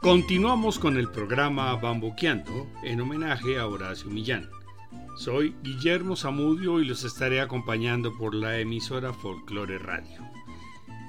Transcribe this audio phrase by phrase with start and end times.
[0.00, 4.50] Continuamos con el programa Bambuqueando en homenaje a Horacio Millán.
[5.16, 10.31] Soy Guillermo Zamudio y los estaré acompañando por la emisora Folklore Radio.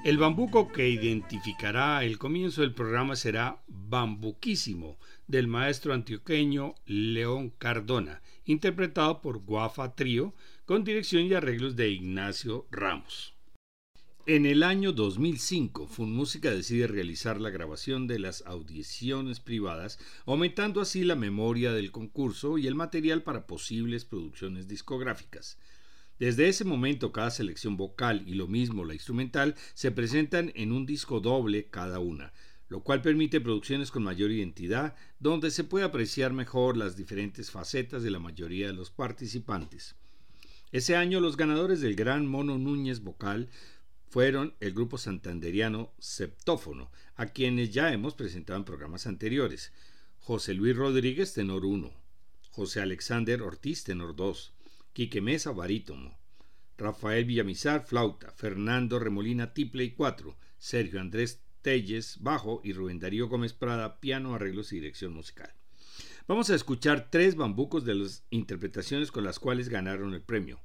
[0.04, 4.98] El bambuco que identificará el comienzo del programa será Bambuquísimo
[5.28, 10.34] del maestro antioqueño León Cardona, interpretado por Guafa Trío
[10.66, 13.32] con dirección y arreglos de Ignacio Ramos.
[14.26, 21.02] En el año 2005, Funmúsica decide realizar la grabación de las audiciones privadas, aumentando así
[21.02, 25.58] la memoria del concurso y el material para posibles producciones discográficas.
[26.18, 30.86] Desde ese momento, cada selección vocal y lo mismo la instrumental se presentan en un
[30.86, 32.32] disco doble cada una,
[32.68, 38.04] lo cual permite producciones con mayor identidad, donde se puede apreciar mejor las diferentes facetas
[38.04, 39.96] de la mayoría de los participantes.
[40.70, 43.48] Ese año los ganadores del Gran Mono Núñez Vocal
[44.08, 49.72] fueron el grupo santanderiano Septófono, a quienes ya hemos presentado en programas anteriores.
[50.20, 51.92] José Luis Rodríguez, tenor 1,
[52.50, 54.52] José Alexander Ortiz, tenor 2,
[54.94, 56.16] Quique Mesa, barítono,
[56.78, 63.26] Rafael Villamizar, flauta, Fernando Remolina, tiple y 4, Sergio Andrés Telles, bajo y Rubén Darío
[63.26, 65.52] Gómez Prada, piano, arreglos y dirección musical.
[66.28, 70.60] Vamos a escuchar tres bambucos de las interpretaciones con las cuales ganaron el premio.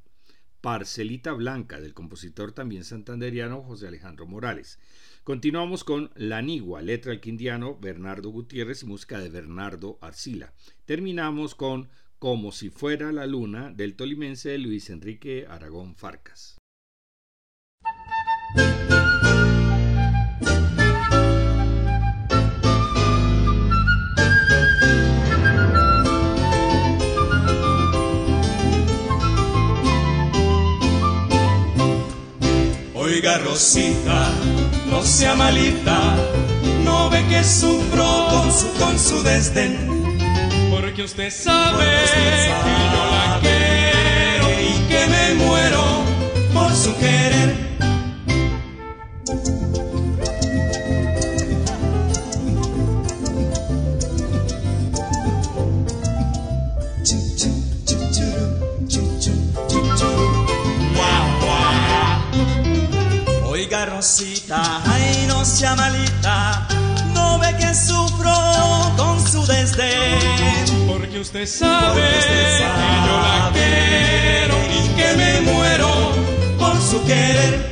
[0.62, 4.78] Parcelita Blanca del compositor también santanderiano José Alejandro Morales.
[5.24, 10.54] Continuamos con La Nigua, letra del quindiano Bernardo Gutiérrez y música de Bernardo Arcila.
[10.86, 16.58] Terminamos con Como si fuera la luna del tolimense Luis Enrique Aragón Farcas.
[32.96, 34.30] Oiga Rosita,
[34.90, 36.18] no sea malita,
[36.84, 39.99] no ve que sufro con su, con su desdén.
[41.00, 46.04] Porque usted sabe, que yo la quiero y que me muero
[46.54, 47.70] por su querer.
[63.86, 66.68] Rosita, ay no sea malita,
[67.14, 68.34] no ve que sufro
[68.98, 70.69] con su desdén.
[71.20, 75.90] Porque usted sabe, que yo la quiero y que me muero
[76.58, 77.70] por su querer.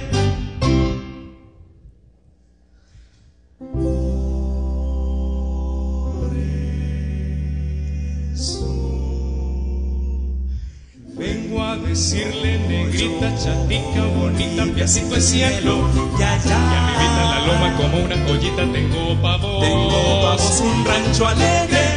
[11.97, 15.89] decirle negrita, chatica, bonita, piacito es cielo.
[16.19, 16.49] Ya, ya.
[16.49, 19.61] Y a mi vida en la loma como una joyita tengo pavos.
[19.61, 21.96] Tengo pavos, un rancho alegre,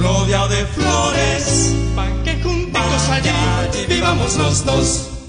[0.00, 1.74] rodeado de flores.
[1.94, 5.19] Pa' que juntitos allí vivamos los dos.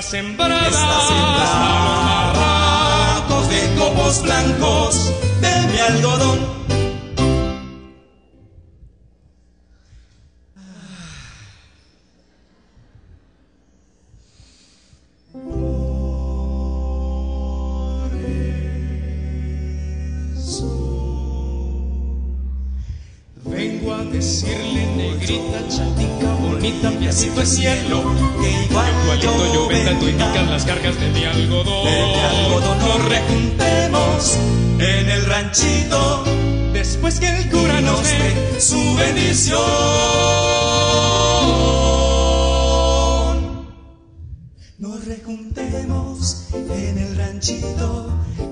[0.00, 2.40] Está sembrada, está sembrada
[3.50, 5.12] de copos blancos
[5.42, 6.38] de mi algodón.
[23.44, 28.09] Vengo a decirle negrita, chatica, bonita, piacito es cielo,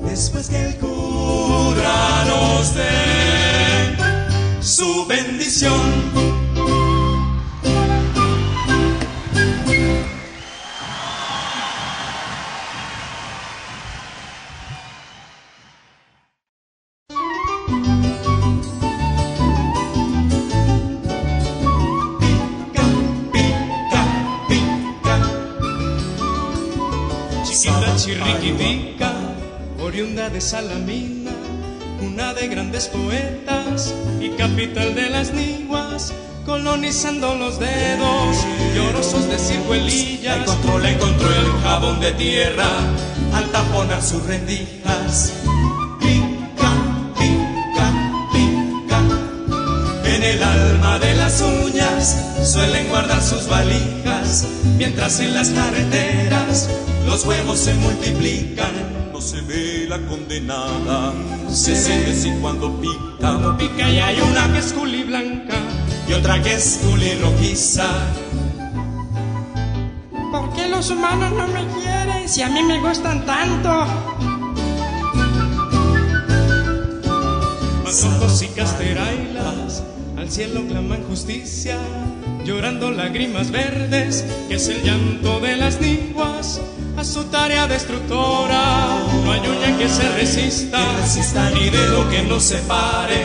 [0.04, 3.96] después que el cura nos dé
[4.60, 5.87] su bendición.
[36.88, 38.36] Colonizando los dedos,
[38.74, 40.38] llorosos de ciruelillas.
[40.38, 42.66] Encontró, le encontró el jabón de tierra
[43.34, 45.34] al taponar sus rendijas.
[46.00, 46.72] Pica,
[47.18, 47.92] pica,
[48.32, 49.00] pica.
[50.06, 54.46] En el alma de las uñas suelen guardar sus valijas,
[54.78, 56.70] mientras en las carreteras
[57.04, 58.72] los huevos se multiplican.
[59.12, 61.12] No se ve la condenada,
[61.50, 63.58] se siente si cuando pica.
[63.58, 65.58] Pica y hay una que es culi blanca
[66.08, 67.88] y otra que es culi rojiza.
[70.32, 73.86] ¿Por qué los humanos no me quieren si a mí me gustan tanto?
[77.84, 79.82] Masojos y casterailas
[80.16, 81.78] al cielo claman justicia,
[82.44, 86.60] llorando lágrimas verdes, que es el llanto de las niguas
[86.98, 88.88] a su tarea destructora.
[89.24, 93.24] No hay uña que se resista, Que resista ni dedo que no separe,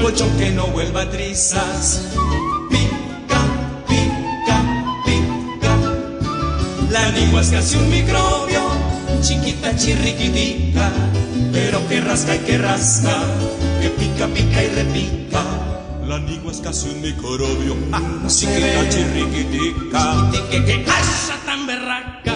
[0.00, 2.02] colchón que no vuelva trizas.
[2.70, 3.40] Pica,
[3.86, 4.58] pica,
[5.04, 5.76] pica.
[6.90, 8.62] La lengua es casi un microbio,
[9.20, 10.90] chiquita, chirriquitica,
[11.52, 13.14] pero que rasca y que rasca,
[13.82, 15.42] que pica, pica y repica.
[16.06, 17.76] La lengua es casi un microbio,
[18.26, 22.31] chiquita, chirriquitica, que cosa tan berraca.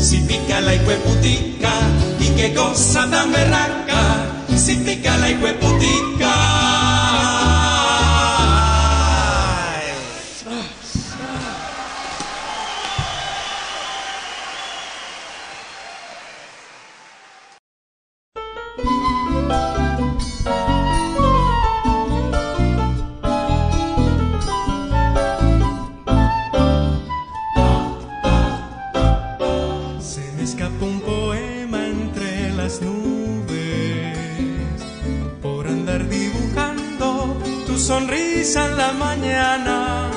[0.00, 1.72] Si pica la hijueputica,
[2.18, 6.69] y qué cosa tan berraca, si pica la hijueputica.
[36.08, 37.36] Dibujando
[37.66, 40.10] tu sonrisa en la mañana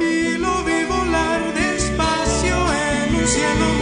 [0.00, 2.56] y lo vi volar despacio
[2.88, 3.81] en un cielo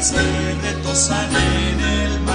[0.00, 2.29] estrellas que retosan en el mar.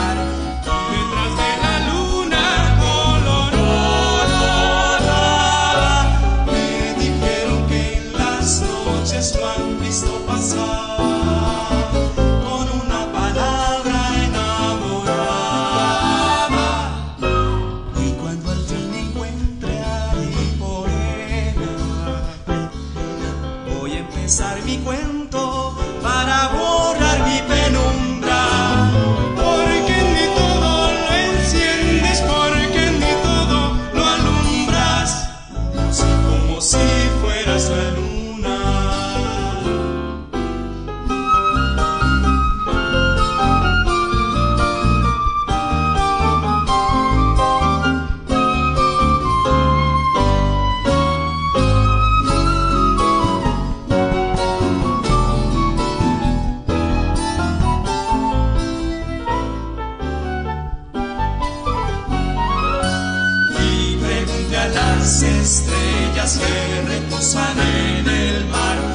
[65.05, 68.94] Las estrellas que reposan en el mar.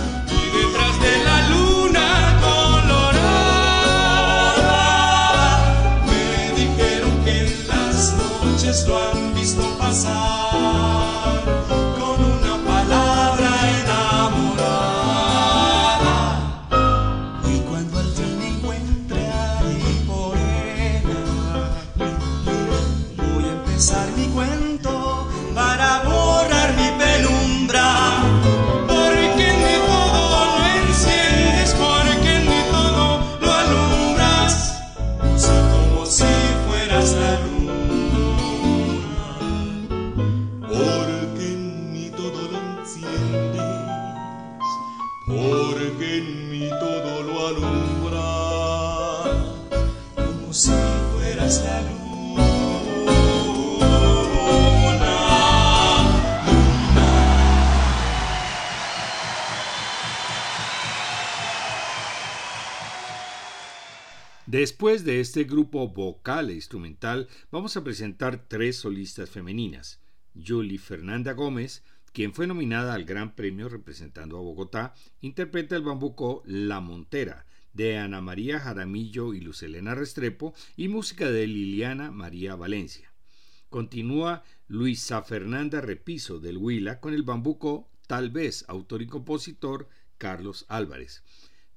[65.31, 70.01] Este grupo vocal e instrumental, vamos a presentar tres solistas femeninas.
[70.35, 76.43] Julie Fernanda Gómez, quien fue nominada al Gran Premio representando a Bogotá, interpreta el bambuco
[76.47, 83.13] La Montera, de Ana María Jaramillo y Lucelena Restrepo, y música de Liliana María Valencia.
[83.69, 90.67] Continúa Luisa Fernanda Repiso del Huila con el bambuco Tal vez, autor y compositor Carlos
[90.69, 91.23] Álvarez.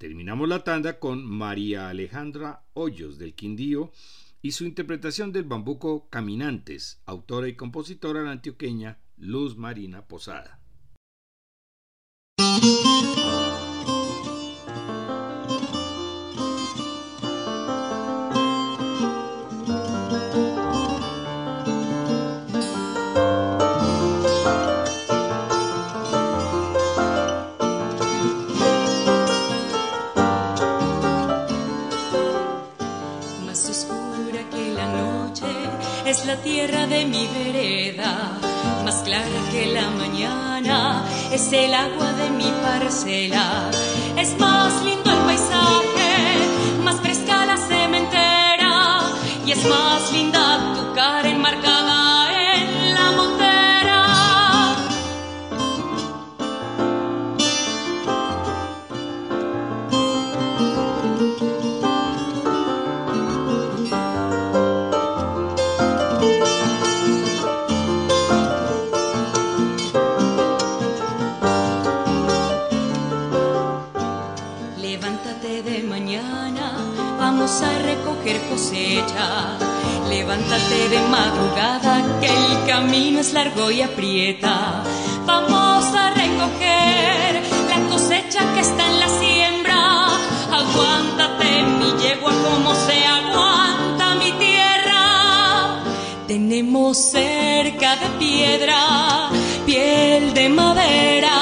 [0.03, 3.93] Terminamos la tanda con María Alejandra Hoyos del Quindío
[4.41, 10.59] y su interpretación del bambuco Caminantes, autora y compositora antioqueña Luz Marina Posada.
[36.13, 38.37] Es la tierra de mi vereda,
[38.85, 43.71] más clara que la mañana, es el agua de mi parcela,
[44.15, 46.11] es más lindo el paisaje,
[46.83, 48.99] más fresca la cementera,
[49.43, 51.92] y es más linda tu cara enmarcada
[78.23, 79.57] recoger cosecha.
[80.09, 84.83] Levántate de madrugada que el camino es largo y aprieta.
[85.25, 90.05] Vamos a recoger la cosecha que está en la siembra.
[90.51, 95.83] Aguántate mi yegua como se aguanta mi tierra.
[96.27, 99.29] Tenemos cerca de piedra,
[99.65, 101.37] piel de madera,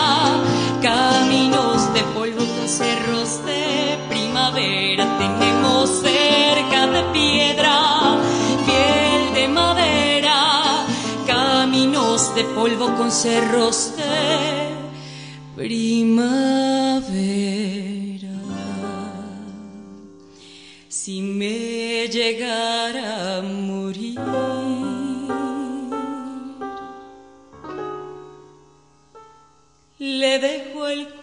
[0.82, 5.21] caminos de polvo con cerros de primavera.
[5.86, 8.20] Cerca de piedra,
[8.68, 10.86] piel de madera,
[11.26, 14.76] caminos de polvo con cerros de
[15.56, 16.42] primavera.
[20.88, 24.20] Si me llegara a morir,
[29.98, 31.21] le dejo el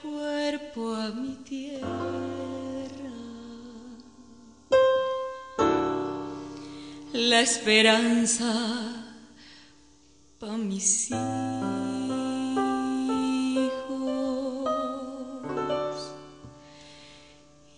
[7.29, 8.51] La esperanza
[10.41, 11.19] pa' mis hijos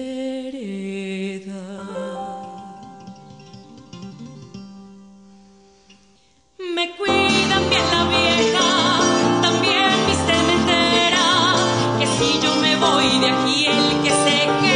[6.76, 8.68] Me cuidan bien la vieja,
[9.42, 11.28] también mi cementera,
[12.00, 14.69] que si yo me voy de aquí, el que se queda,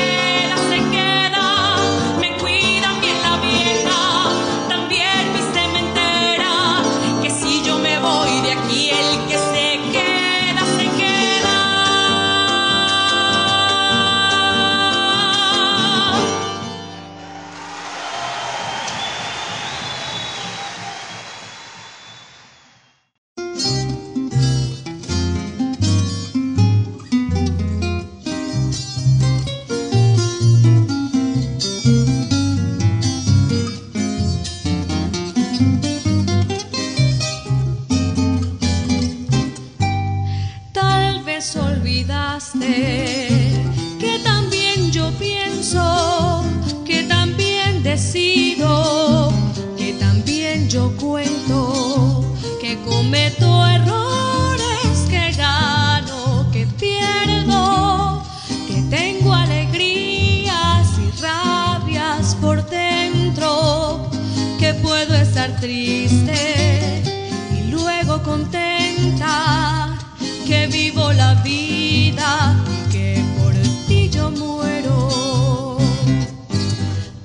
[72.91, 73.53] que por
[73.87, 75.77] ti yo muero.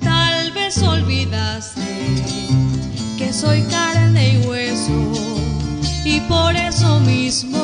[0.01, 1.81] Tal vez olvidaste
[3.17, 4.99] que soy carne y hueso
[6.03, 7.58] y por eso mismo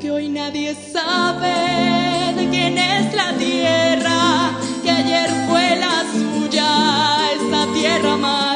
[0.00, 4.50] que hoy nadie sabe de quién es la tierra,
[4.82, 8.49] que ayer fue la suya, esta tierra más.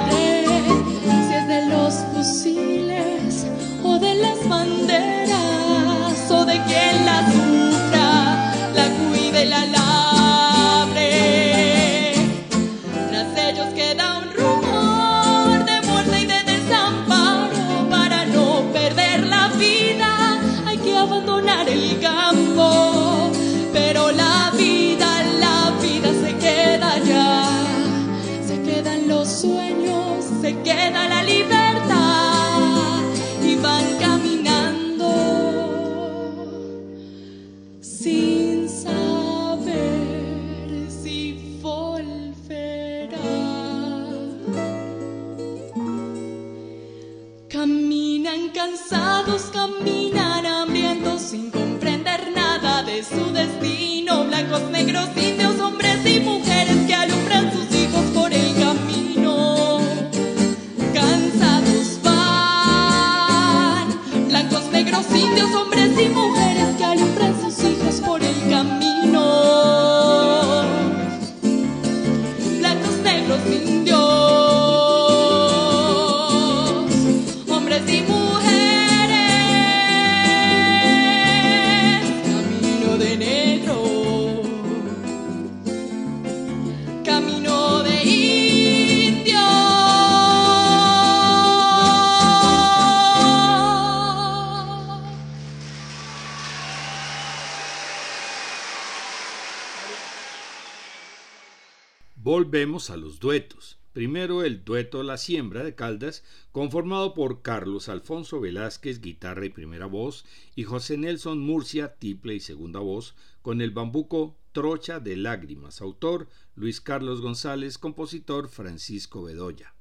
[102.25, 103.79] Volvemos a los duetos.
[103.93, 109.85] Primero el dueto La Siembra de Caldas, conformado por Carlos Alfonso Velázquez, guitarra y primera
[109.85, 110.25] voz,
[110.57, 116.31] y José Nelson Murcia, tiple y segunda voz, con el bambuco Trocha de Lágrimas, autor
[116.55, 119.75] Luis Carlos González, compositor Francisco Bedoya.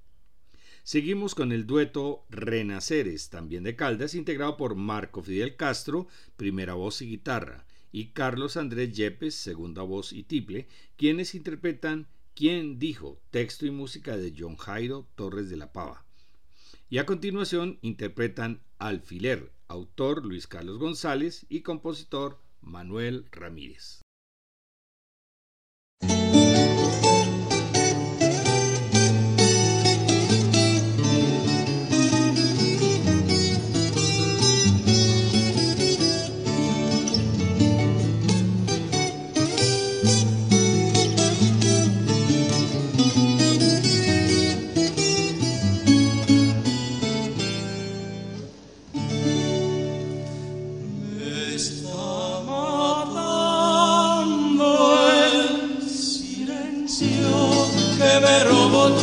[0.84, 7.02] Seguimos con el dueto Renaceres, también de Caldas, integrado por Marco Fidel Castro, primera voz
[7.02, 13.22] y guitarra, y Carlos Andrés Yepes, segunda voz y tiple, quienes interpretan ¿Quién dijo?
[13.30, 16.04] Texto y música de John Jairo Torres de la Pava.
[16.90, 24.03] Y a continuación interpretan Alfiler, autor Luis Carlos González y compositor Manuel Ramírez.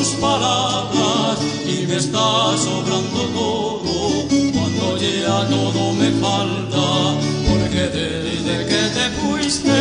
[0.08, 7.14] Palabras y me está sobrando todo cuando ya todo me falta
[7.48, 9.78] porque desde que te fuiste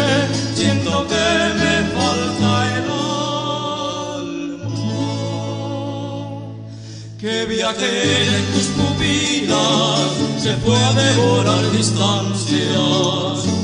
[0.56, 1.28] siento que
[1.62, 2.86] me falta el
[4.12, 4.70] alma
[7.18, 7.92] que viaje
[8.38, 13.59] en tus pupilas se fue a devorar distancias.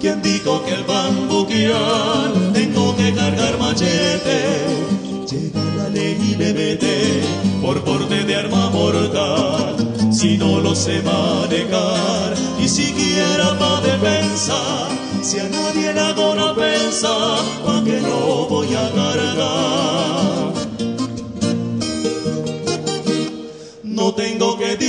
[0.00, 4.38] ¿Quién dijo que el bambuquial tengo que cargar machete?
[5.28, 7.22] Llega la ley y me mete
[7.60, 9.74] por porte de arma mortal.
[10.12, 14.88] Si no lo sé manejar, y siquiera pa' defensa,
[15.20, 17.08] si a nadie le hago una pensa,
[17.66, 20.52] pa' que no voy a cargar.
[23.82, 24.47] No tengo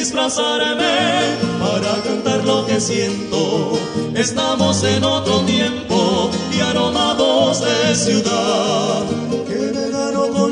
[0.09, 3.73] disfrazarme para cantar lo que siento.
[4.15, 9.03] Estamos en otro tiempo y aromados de ciudad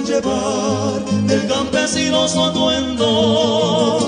[0.06, 4.00] llevar del campesino su atuendo.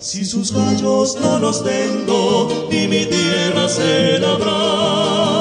[0.00, 5.31] Si sus gallos no los tengo, y mi tierra se labra.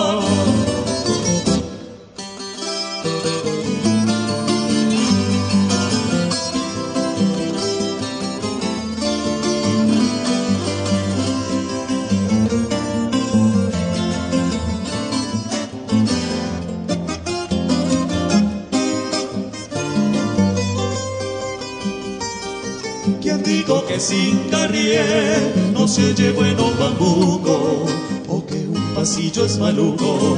[24.01, 27.85] Sin carrier no se oye bueno bambuco,
[28.27, 30.37] o que un pasillo es maluco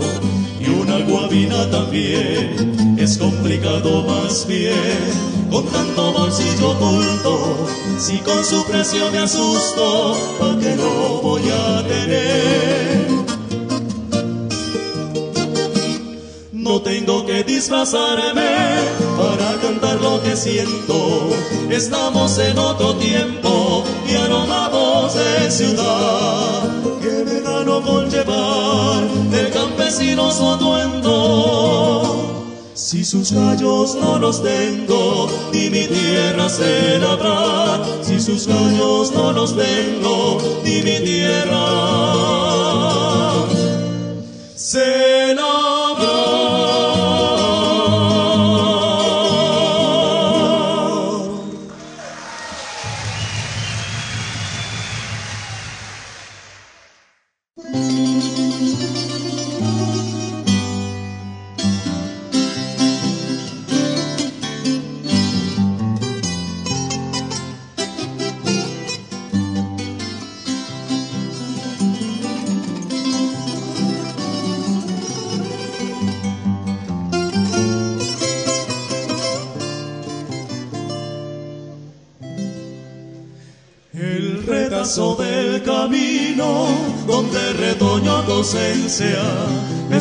[0.59, 5.33] y una guabina también es complicado más bien.
[5.49, 7.67] Con tanto bolsillo oculto,
[7.99, 13.12] si con su precio me asusto, ¿pa' que no voy a tener?
[16.73, 18.49] No tengo que disfrazarme
[19.15, 21.29] para cantar lo que siento.
[21.69, 26.63] Estamos en otro tiempo y aromados de ciudad.
[26.99, 31.11] Que me gano con llevar del campesino su atuendo.
[32.73, 37.83] Si sus gallos no los tengo, ni mi tierra se labrar.
[38.01, 41.83] Si sus gallos no los tengo, ni mi tierra
[44.55, 45.62] se del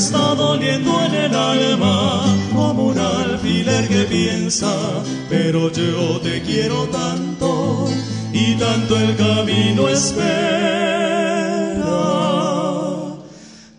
[0.06, 4.74] está doliendo en el alma como un alfiler que piensa,
[5.30, 7.88] pero yo te quiero tanto
[8.32, 10.32] y tanto el camino espera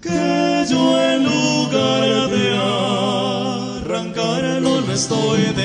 [0.02, 2.46] que yo en lugar de
[3.84, 5.63] arrancarlo lo estoy dejando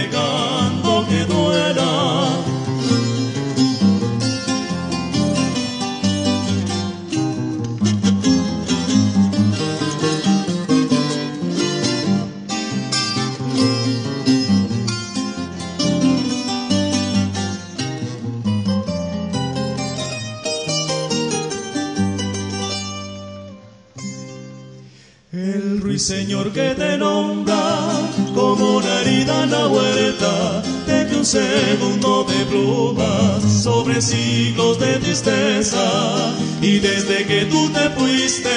[26.59, 27.62] que te nombra
[28.35, 35.87] como una herida en la huerta, de un segundo de plumas sobre siglos de tristeza.
[36.61, 38.57] Y desde que tú te fuiste,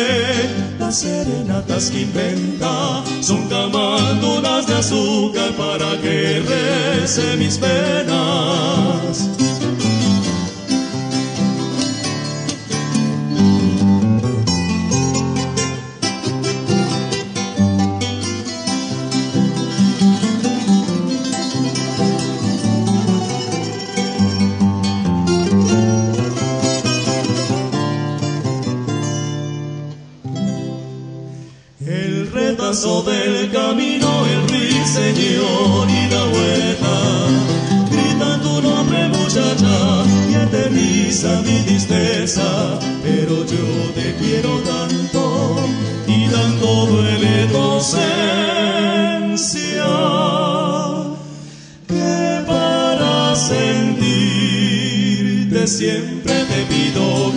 [0.80, 9.30] las serenatas que inventa son camándulas de azúcar para que rece mis penas.
[55.72, 57.32] Siempre te pido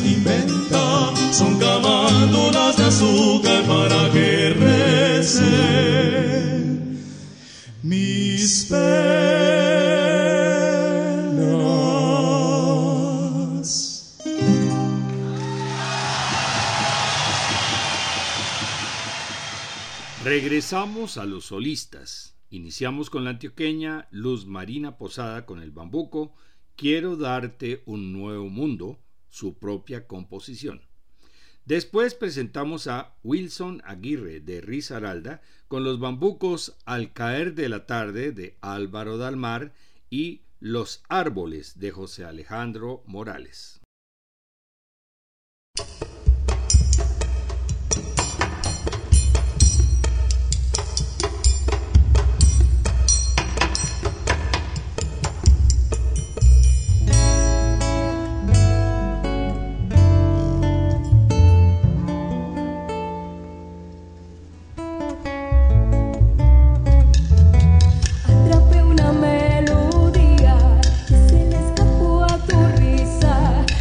[0.00, 5.86] que inventa son camándulas de azúcar para que recen
[7.82, 8.70] mis
[20.24, 22.36] Regresamos a los solistas.
[22.50, 26.34] Iniciamos con la antioqueña Luz Marina Posada con el bambuco
[26.76, 28.98] Quiero darte un nuevo mundo,
[29.36, 30.80] su propia composición.
[31.66, 38.32] Después presentamos a Wilson Aguirre de Risaralda con los bambucos Al caer de la tarde
[38.32, 39.74] de Álvaro Dalmar
[40.08, 43.82] y Los árboles de José Alejandro Morales.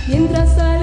[0.08, 0.75] mientras hay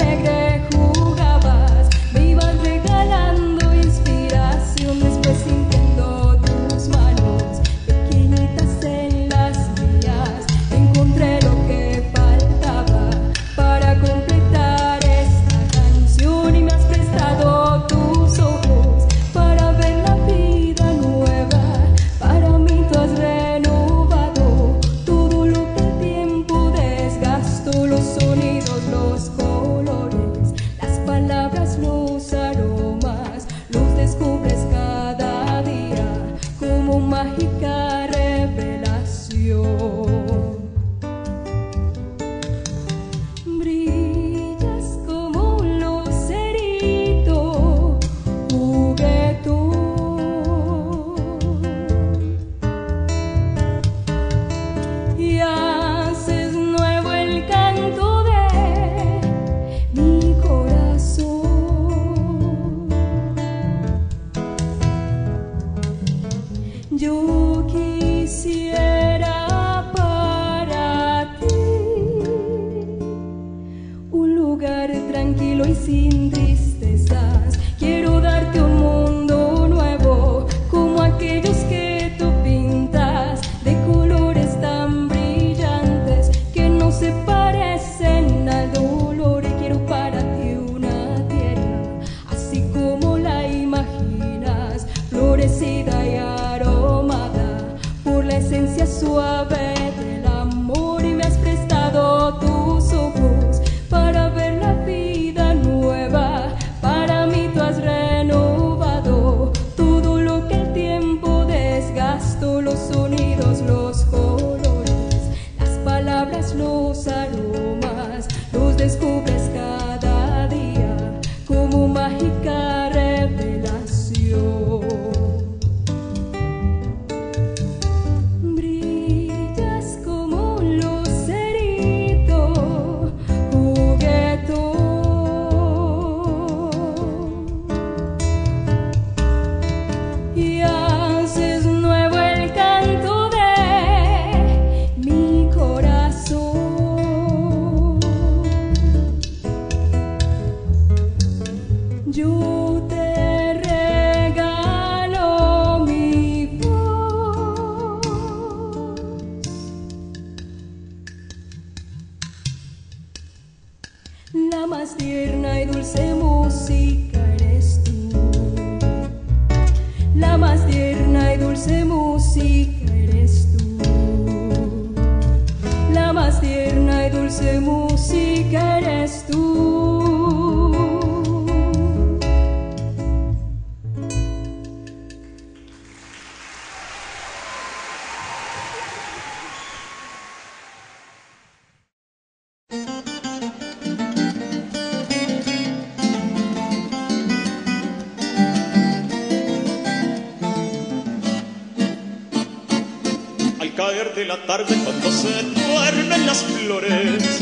[204.23, 207.41] de la tarde cuando se duermen las flores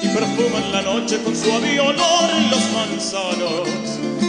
[0.00, 3.68] y perfuman la noche con suave olor los manzanos.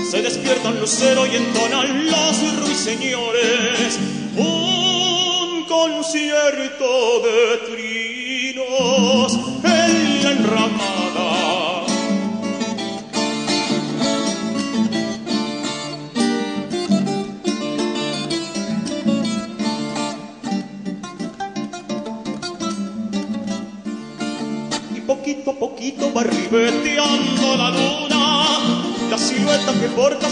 [0.10, 3.51] Se despiertan lucero y entonan los ruiseñores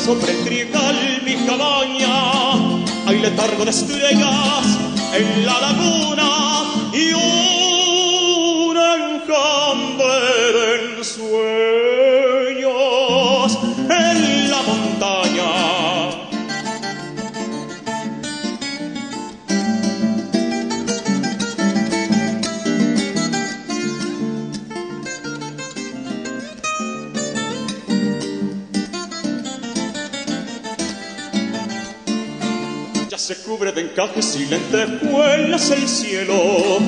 [0.09, 2.81] sobre el trigal mi cabaña.
[3.05, 4.65] Hay letargo de estrellas
[5.13, 6.28] en la laguna
[33.91, 36.79] encajes y lentejuelas el cielo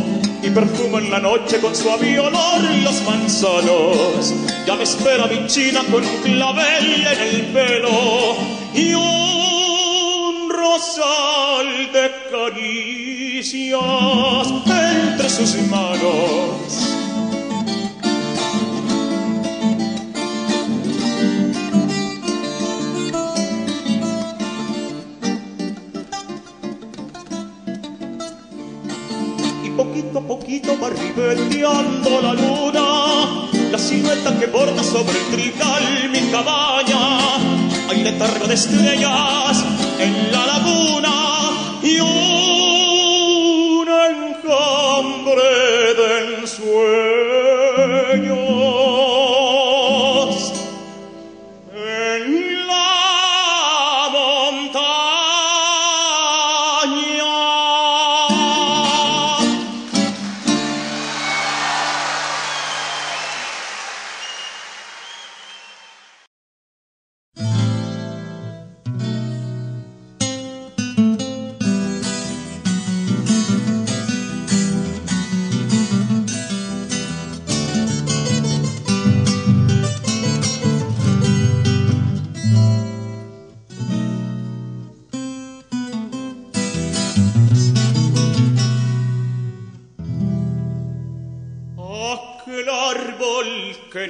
[0.41, 4.33] y perfuma en la noche con suave olor los manzanos.
[4.65, 8.35] Ya me espera mi china con un clavel en el pelo
[8.73, 13.71] y un rosal de caricias
[14.67, 16.60] entre sus manos.
[30.61, 36.31] Poquito a poquito va ribeteando la luna, la silueta que borda sobre el trigal mi
[36.31, 37.37] cabaña.
[37.89, 39.65] Hay letargo de estrellas
[39.99, 41.20] en la laguna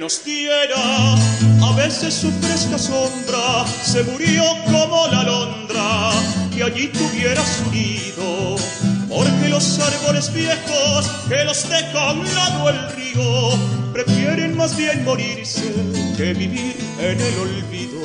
[0.02, 1.14] nos diera
[1.62, 6.10] a veces su fresca sombra se murió como la alondra
[6.52, 8.56] que allí tuviera su nido.
[9.08, 15.72] Porque los árboles viejos que los deja a lado el río prefieren más bien morirse
[16.16, 18.00] que vivir en el olvido.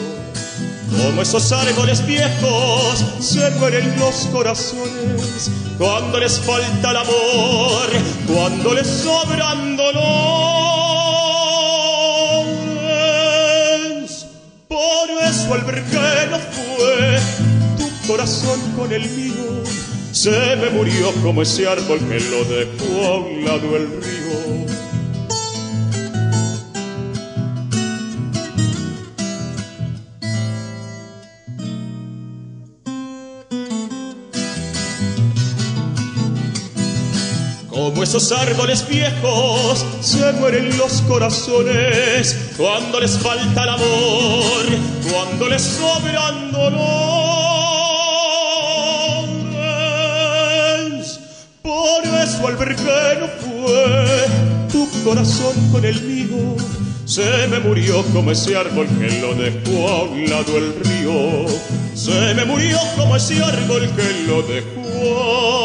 [0.96, 7.90] Como esos árboles viejos se mueren los corazones cuando les falta el amor,
[8.28, 10.47] cuando les sobran dolores.
[18.18, 19.64] Corazón con el mío,
[20.12, 24.66] se me murió como ese árbol que lo dejó a un lado el río.
[37.70, 44.66] Como esos árboles viejos se mueren los corazones cuando les falta el amor,
[45.08, 47.47] cuando les sobran dolores.
[52.42, 54.28] Por eso al ver que no fue
[54.72, 56.56] tu corazón con el mío,
[57.06, 61.46] se me murió como ese árbol que lo dejó a un lado el río.
[61.96, 65.57] Se me murió como ese árbol que lo dejó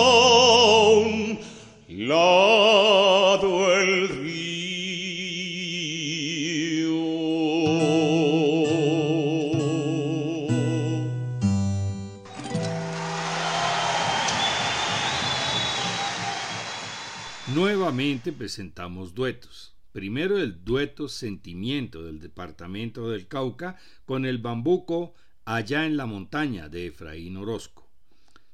[18.42, 19.76] presentamos duetos.
[19.92, 25.14] Primero el dueto Sentimiento del departamento del Cauca con el bambuco
[25.44, 27.88] Allá en la montaña de Efraín Orozco.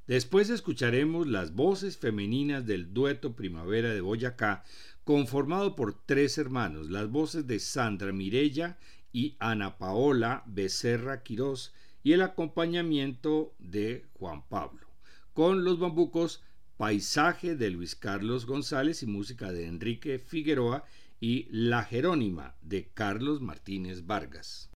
[0.05, 4.63] Después escucharemos las voces femeninas del dueto Primavera de Boyacá,
[5.03, 8.77] conformado por tres hermanos, las voces de Sandra Mirella
[9.11, 11.73] y Ana Paola Becerra Quirós
[12.03, 14.85] y el acompañamiento de Juan Pablo,
[15.33, 16.43] con los bambucos
[16.79, 20.85] Paisaje de Luis Carlos González y música de Enrique Figueroa
[21.19, 24.69] y La Jerónima de Carlos Martínez Vargas.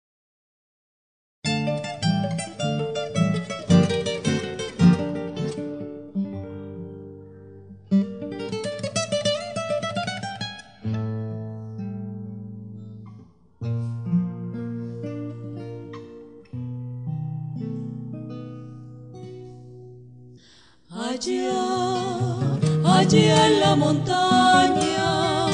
[22.85, 25.47] Allá en la montaña,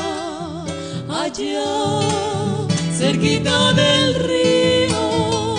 [1.11, 2.01] allá
[2.97, 5.57] cerquita del río,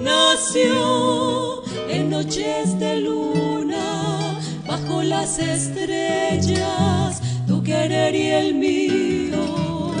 [0.00, 9.92] nació en noches de luna, bajo las estrellas, tu querer y el mío.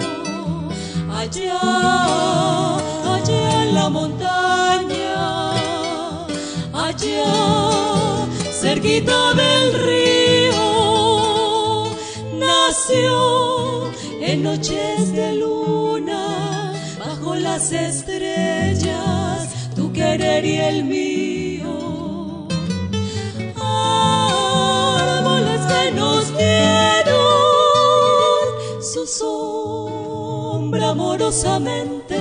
[1.10, 1.58] Allá,
[3.16, 5.52] allá en la montaña,
[6.72, 7.93] allá
[8.64, 10.64] cerquita del río
[12.32, 13.90] nació
[14.22, 22.48] en noches de luna, bajo las estrellas, tu querer y el mío.
[23.54, 27.20] Árboles que nos dieron
[28.92, 32.18] su sombra amorosamente,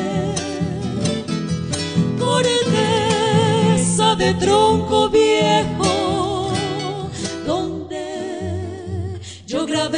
[2.19, 5.72] corteza de tronco viejo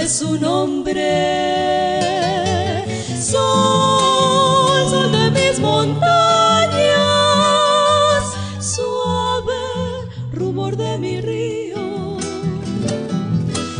[0.07, 1.01] su nombre.
[3.19, 6.05] Sol, sol de mis montañas,
[8.59, 9.53] suave
[10.31, 12.17] rumor de mi río.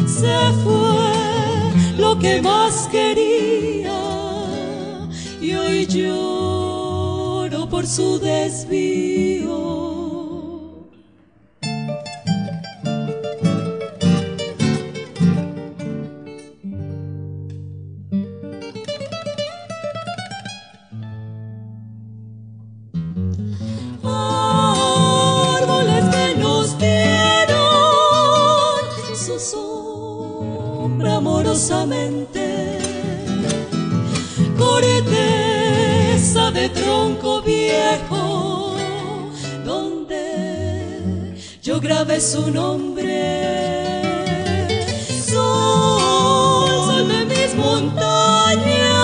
[0.07, 3.99] Se fue lo que más quería
[5.41, 8.94] y hoy lloro por su desvío.
[41.95, 43.13] Grabé su nombre.
[45.31, 48.95] Sol, sol de mis montañas,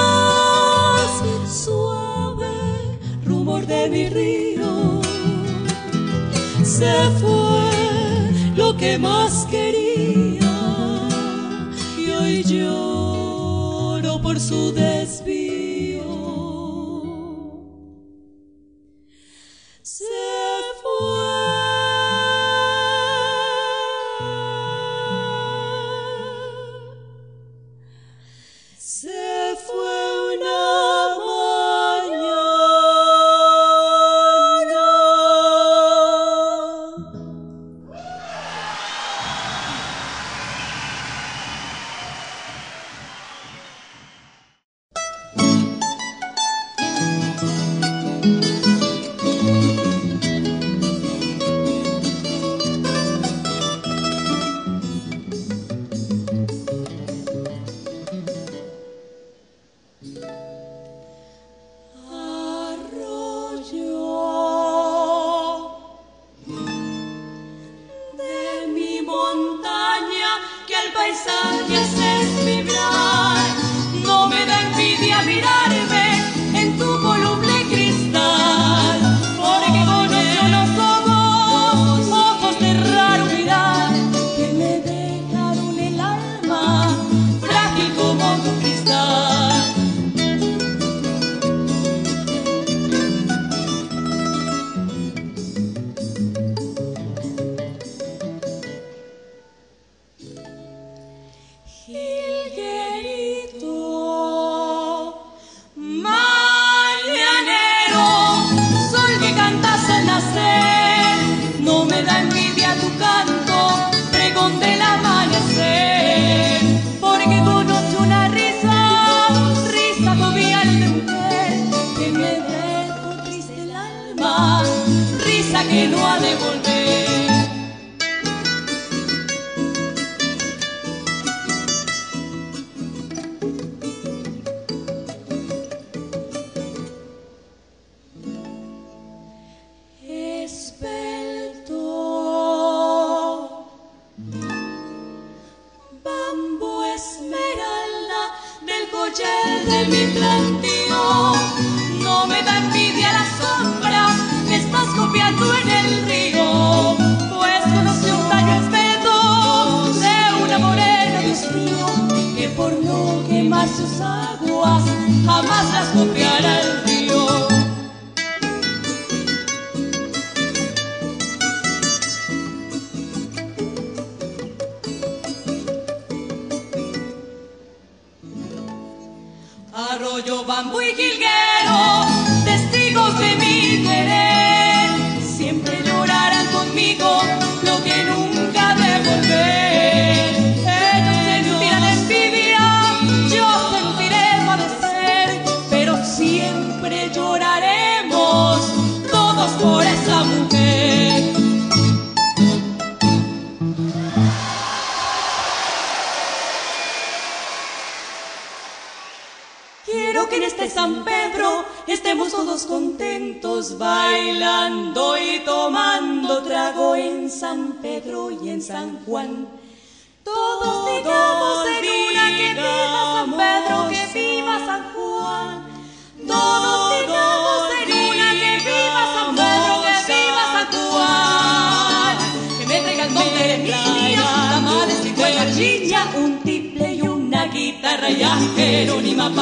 [1.50, 2.52] suave
[3.26, 5.00] rumor de mi río,
[6.64, 7.70] se fue
[8.58, 10.52] lo que más quería
[11.98, 15.31] y hoy yo por su desvío.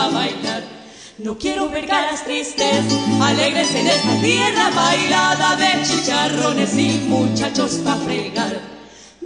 [0.08, 0.64] Bailar.
[1.18, 2.86] No quiero ver caras tristes,
[3.22, 8.62] alegres en esta tierra bailada de chicharrones y muchachos pa' fregar.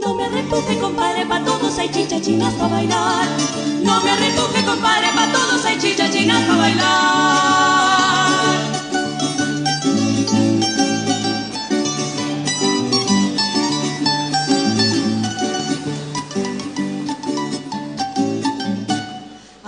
[0.02, 3.28] No me repuje, compadre, pa' todos hay chichachinas pa' bailar.
[3.84, 7.63] No me repuje, compadre, pa' todos hay chichachinas pa' bailar.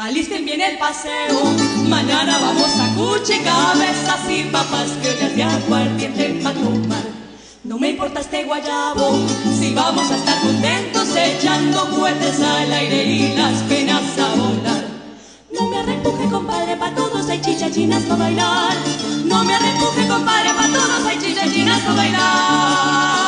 [0.06, 1.42] Alisten bien el paseo,
[1.90, 7.04] mañana vamos a cuche, cabezas y papas, que ollas de aguardiente pa' tomar.
[7.64, 9.26] No me importa este guayabo,
[9.60, 14.86] si vamos a estar contentos echando cohetes al aire y las penas a volar.
[15.52, 18.78] No me arrepuje, compadre, pa' todos hay chichachinas pa' bailar.
[19.26, 23.25] No me arrepuje, compadre, pa' todos hay chichachinas pa' bailar.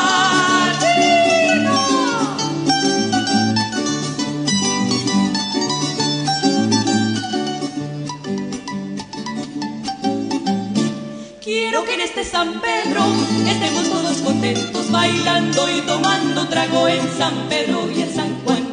[11.87, 13.05] Que en este San Pedro
[13.47, 18.63] estemos todos contentos bailando y tomando trago en San Pedro y en San Juan.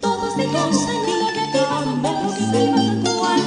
[0.00, 3.40] Todos digamos en una que viva San Pedro, que viva San Juan.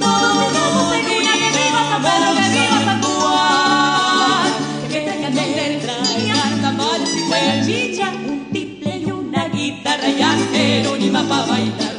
[0.00, 4.52] Todos digamos en una que viva San Pedro, que viva San Juan.
[4.90, 11.46] Que traigan de traigan tamales y huelchicha, un tiple y una guitarra ya jerónima pa'
[11.46, 11.96] bailar.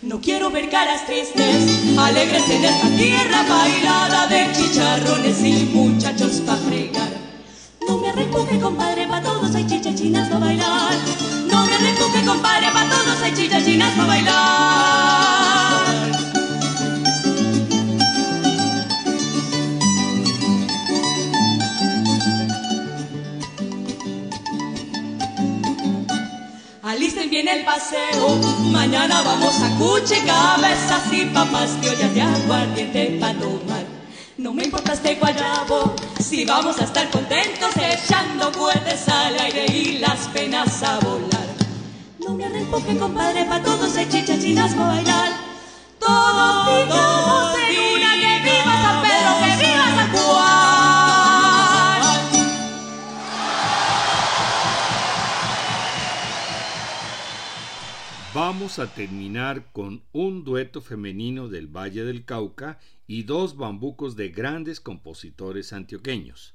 [0.00, 4.27] No quiero ver caras tristes, alegres en esta tierra bailada
[8.60, 10.94] compadre, pa' todos hay chichachinas pa' bailar.
[11.50, 15.58] No me arrepuje, compadre, pa' todos hay chichachinas pa' bailar.
[26.82, 28.38] Alisten bien el paseo,
[28.72, 33.77] mañana vamos a cuche, cabezas y papas, que ollas de aguardiente pa' tomar.
[34.38, 39.98] No me importa este guayabo, si vamos a estar contentos echando cohetes al aire y
[39.98, 41.48] las penas a volar.
[42.20, 45.32] No me arrempoje, compadre, pa' todos hay chichachinas pa' bailar.
[45.98, 47.87] Todos digamos
[58.50, 64.30] Vamos a terminar con un dueto femenino del Valle del Cauca y dos bambucos de
[64.30, 66.54] grandes compositores antioqueños.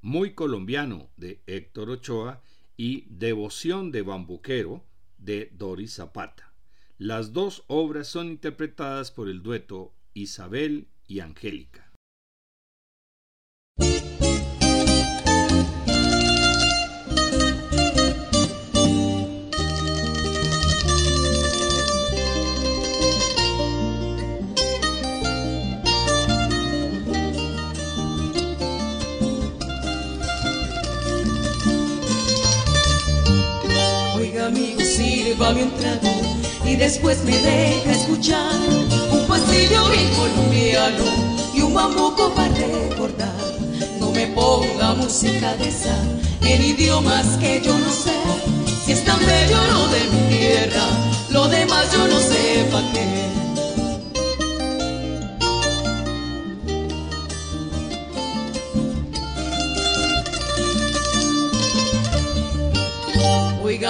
[0.00, 2.40] Muy colombiano de Héctor Ochoa
[2.78, 4.82] y Devoción de Bambuquero
[5.18, 6.54] de Doris Zapata.
[6.96, 11.92] Las dos obras son interpretadas por el dueto Isabel y Angélica.
[35.56, 36.08] Un trago
[36.64, 38.54] y después me deja escuchar
[39.10, 41.04] un pasillo bien colombiano
[41.54, 43.34] y un bambuco para recordar.
[43.98, 45.96] No me ponga música de esa
[46.42, 48.14] en idiomas que yo no sé.
[48.84, 50.86] Si es tan bello lo de mi tierra,
[51.30, 53.39] lo demás yo no sé pa' qué.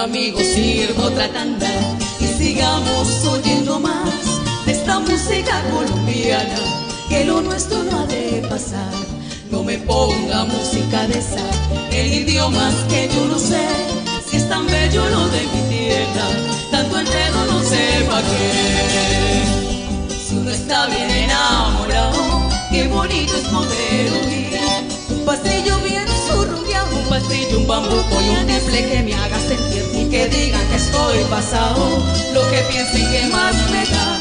[0.03, 1.69] Amigos sirvo otra tanda
[2.19, 4.09] y sigamos oyendo más
[4.65, 6.55] de esta música colombiana,
[7.07, 8.91] que lo nuestro no ha de pasar.
[9.51, 11.45] No me ponga música de esa,
[11.91, 13.63] el idioma que yo no sé,
[14.27, 16.27] si es tan bello lo de mi tierra,
[16.71, 19.43] tanto el dedo no sepa que
[20.25, 24.41] si uno está bien enamorado, qué bonito es poder oír
[25.09, 29.90] un pasillo bien surrumbeado, un pastillo, un bambuco y un temple que me haga sentir
[30.11, 32.03] que digan que estoy pasado,
[32.33, 34.19] lo que piensen que más me da,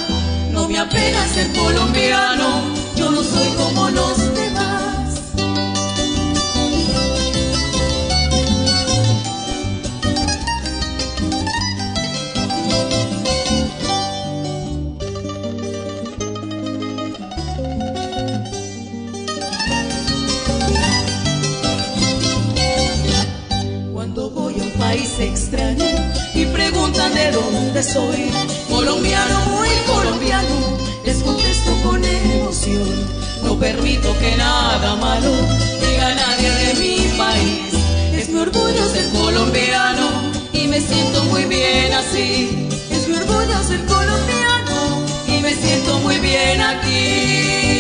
[0.53, 2.63] no me apena ser colombiano,
[2.95, 4.10] yo no soy como los
[27.41, 28.31] preguntan de dónde soy.
[28.69, 32.89] Colombiano, muy colombiano, les contesto con emoción.
[33.43, 35.31] No permito que nada malo
[35.81, 37.75] diga nadie de mi país.
[38.15, 40.09] Es mi orgullo ser colombiano
[40.53, 42.69] y me siento muy bien así.
[42.91, 47.80] Es mi orgullo ser colombiano y me siento muy bien aquí.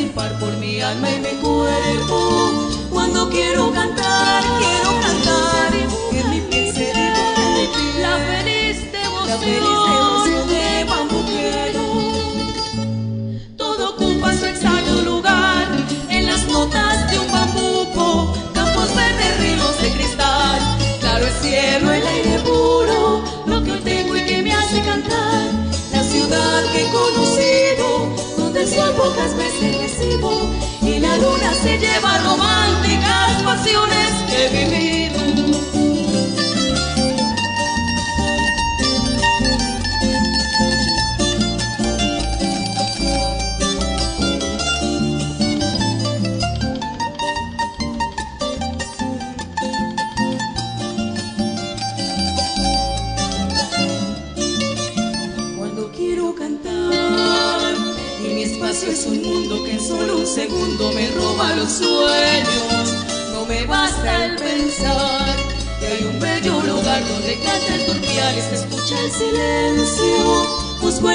[0.00, 1.19] Sin por mi alma y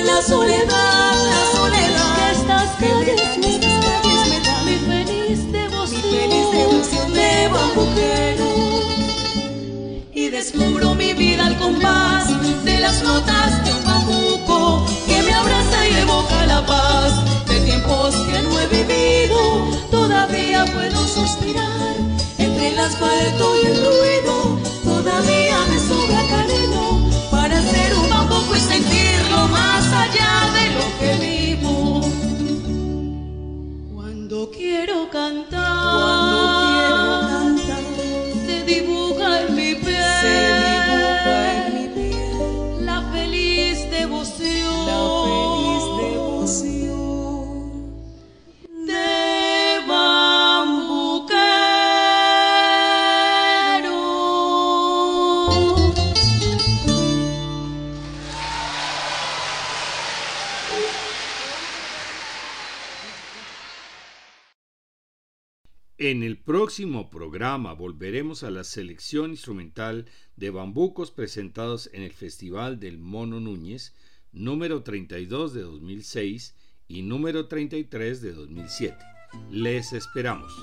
[0.05, 6.17] la soledad, la soledad que estas calles estas calles me dan mi feliz devoción, mi
[6.17, 8.45] feliz devoción de bambuquero
[10.13, 12.25] y descubro mi vida al compás
[12.63, 18.15] de las notas de un bambuco que me abraza y evoca la paz de tiempos
[18.15, 19.37] que no he vivido.
[19.91, 21.95] Todavía puedo suspirar
[22.37, 24.59] entre el asfalto y el ruido.
[24.83, 26.24] Todavía me sobra
[34.85, 35.54] quiero cantar,
[66.45, 73.39] próximo programa volveremos a la selección instrumental de bambucos presentados en el Festival del Mono
[73.39, 73.95] Núñez,
[74.31, 76.53] número 32 de 2006
[76.87, 78.95] y número 33 de 2007.
[79.49, 80.53] Les esperamos.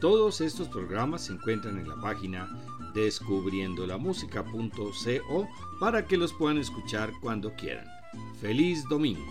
[0.00, 2.48] Todos estos programas se encuentran en la página
[2.94, 5.48] descubriendolamusica.co
[5.80, 7.88] para que los puedan escuchar cuando quieran.
[8.40, 9.26] Feliz domingo.